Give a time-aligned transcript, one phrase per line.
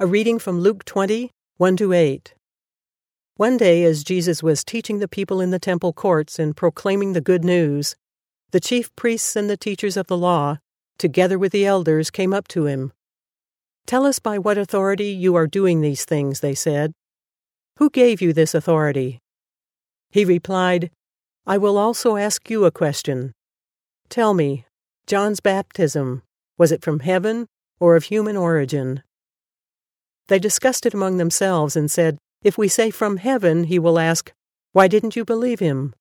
[0.00, 2.32] A reading from Luke 20, 1 to 8.
[3.34, 7.20] One day, as Jesus was teaching the people in the temple courts and proclaiming the
[7.20, 7.96] good news,
[8.52, 10.58] the chief priests and the teachers of the law,
[11.00, 12.92] together with the elders, came up to him.
[13.88, 16.92] Tell us by what authority you are doing these things, they said.
[17.78, 19.18] Who gave you this authority?
[20.12, 20.92] He replied,
[21.44, 23.32] I will also ask you a question.
[24.08, 24.64] Tell me,
[25.08, 26.22] John's baptism,
[26.56, 27.48] was it from heaven
[27.80, 29.02] or of human origin?
[30.28, 34.32] They discussed it among themselves and said, If we say from heaven, he will ask,
[34.72, 35.94] Why didn't you believe him?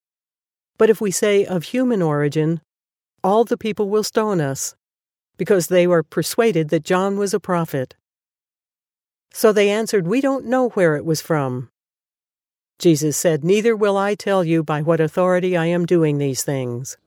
[0.77, 2.61] But if we say of human origin,
[3.23, 4.75] all the people will stone us,
[5.37, 7.95] because they were persuaded that John was a prophet.
[9.31, 11.69] So they answered, We don't know where it was from.
[12.79, 16.97] Jesus said, Neither will I tell you by what authority I am doing these things.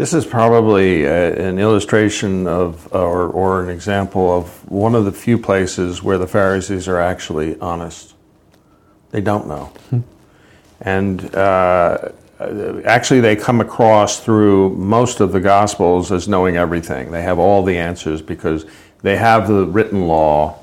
[0.00, 5.12] This is probably a, an illustration of, or, or an example of one of the
[5.12, 8.14] few places where the Pharisees are actually honest.
[9.10, 9.64] They don't know.
[9.90, 10.00] Hmm.
[10.80, 12.12] And uh,
[12.86, 17.10] actually, they come across through most of the Gospels as knowing everything.
[17.10, 18.64] They have all the answers because
[19.02, 20.58] they have the written law,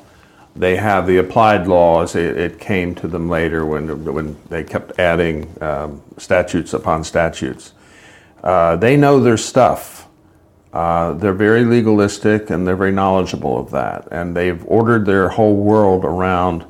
[0.56, 2.16] they have the applied laws.
[2.16, 7.74] It, it came to them later when, when they kept adding um, statutes upon statutes.
[8.44, 10.08] Uh, they know their stuff.
[10.74, 14.08] Uh, they're very legalistic and they're very knowledgeable of that.
[14.12, 16.66] And they've ordered their whole world around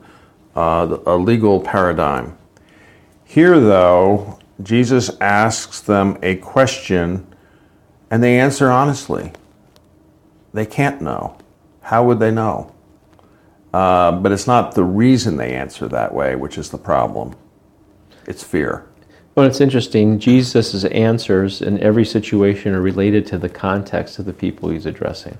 [0.55, 2.38] uh, a legal paradigm.
[3.25, 7.27] Here, though, Jesus asks them a question
[8.09, 9.33] and they answer honestly.
[10.53, 11.38] They can't know.
[11.81, 12.73] How would they know?
[13.73, 17.35] Uh, but it's not the reason they answer that way, which is the problem.
[18.25, 18.88] It's fear.
[19.38, 20.17] Well, it's interesting.
[20.17, 25.38] Jesus' answers in every situation are related to the context of the people he's addressing.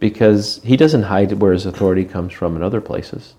[0.00, 3.34] Because he doesn't hide where his authority comes from in other places.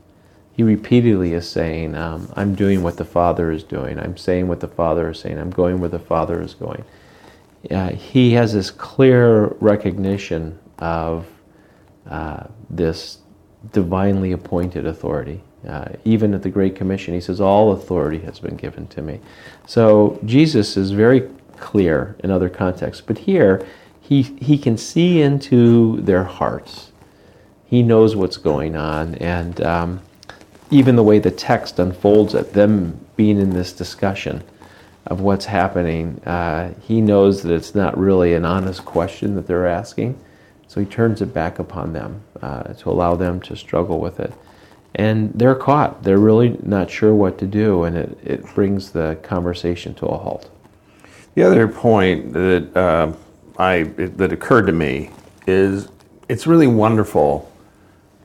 [0.53, 4.00] He repeatedly is saying, um, I'm doing what the Father is doing.
[4.00, 5.38] I'm saying what the Father is saying.
[5.38, 6.86] I'm going where the Father is going.
[7.69, 11.28] Uh, he has this clear recognition of
[12.09, 13.18] uh, this
[13.74, 15.44] divinely appointed authority.
[15.68, 19.19] Uh, even at the Great Commission, he says, All authority has been given to me.
[19.66, 23.66] So Jesus is very clear in other contexts, but here
[24.02, 26.91] he, he can see into their hearts.
[27.66, 30.02] He knows what's going on, and um,
[30.69, 34.44] even the way the text unfolds at them being in this discussion
[35.07, 39.68] of what's happening, uh, he knows that it's not really an honest question that they're
[39.68, 40.19] asking.
[40.68, 44.34] So he turns it back upon them uh, to allow them to struggle with it
[44.96, 46.04] and they're caught.
[46.04, 50.18] They're really not sure what to do, and it, it brings the conversation to a
[50.18, 50.50] halt.
[51.36, 53.14] The other point that uh,
[53.58, 55.09] I that occurred to me
[55.48, 55.88] is
[56.30, 57.52] it's really wonderful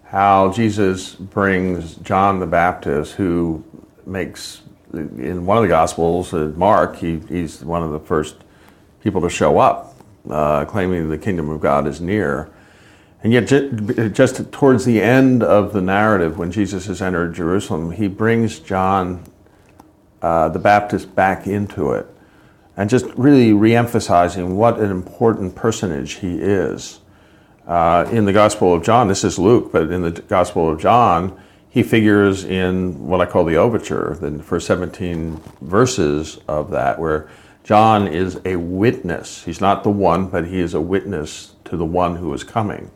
[0.05, 3.65] how Jesus brings John the Baptist, who
[4.07, 4.63] makes
[4.93, 8.37] in one of the Gospels, uh, Mark, he, he's one of the first
[9.03, 9.95] people to show up,
[10.31, 12.51] uh, claiming the kingdom of God is near.
[13.23, 13.47] And yet,
[14.13, 19.25] just towards the end of the narrative, when Jesus has entered Jerusalem, he brings John
[20.23, 22.07] uh, the Baptist back into it
[22.77, 27.01] and just really reemphasizing what an important personage he is.
[27.67, 31.39] Uh, in the Gospel of John, this is Luke, but in the Gospel of John,
[31.69, 37.29] he figures in what I call the overture, the first 17 verses of that, where
[37.65, 39.45] John is a witness.
[39.45, 42.93] He's not the one, but he is a witness to the one who is coming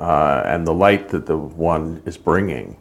[0.00, 2.76] uh, and the light that the one is bringing.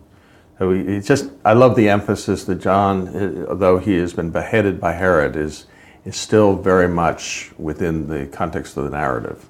[0.58, 4.94] So it's just, I love the emphasis that John, although he has been beheaded by
[4.94, 5.66] Herod, is,
[6.06, 9.48] is still very much within the context of the narrative.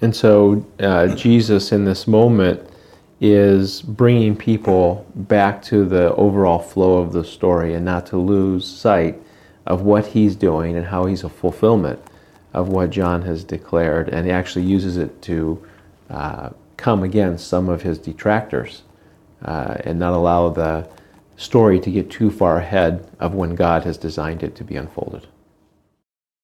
[0.00, 2.68] And so uh, Jesus, in this moment,
[3.20, 8.66] is bringing people back to the overall flow of the story and not to lose
[8.66, 9.20] sight
[9.66, 11.98] of what he's doing and how he's a fulfillment
[12.52, 14.08] of what John has declared.
[14.08, 15.66] And he actually uses it to
[16.10, 18.82] uh, come against some of his detractors
[19.44, 20.88] uh, and not allow the
[21.36, 25.26] story to get too far ahead of when God has designed it to be unfolded.